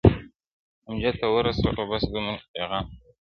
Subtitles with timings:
[0.89, 3.09] امجد ته ورسوه بس دومره پېغام هلکه